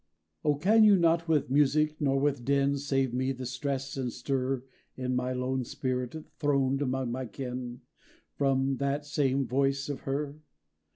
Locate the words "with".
1.27-1.51, 2.19-2.43